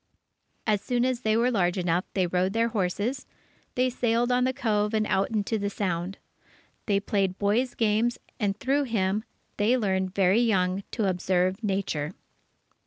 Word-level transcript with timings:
As 0.65 0.81
soon 0.81 1.05
as 1.05 1.19
they 1.21 1.37
were 1.37 1.51
large 1.51 1.77
enough, 1.77 2.05
they 2.15 2.25
rode 2.25 2.53
their 2.53 2.69
horses, 2.69 3.27
they 3.75 3.87
sailed 3.91 4.31
on 4.31 4.45
the 4.45 4.51
Cove 4.51 4.95
and 4.95 5.05
out 5.05 5.29
into 5.29 5.59
the 5.59 5.69
Sound. 5.69 6.17
They 6.87 6.99
played 6.99 7.37
boys' 7.37 7.75
games, 7.75 8.17
and 8.39 8.57
through 8.59 8.85
him, 8.85 9.23
they 9.57 9.77
learned 9.77 10.15
very 10.15 10.41
young 10.41 10.81
to 10.93 11.07
observe 11.07 11.63
nature. 11.63 12.13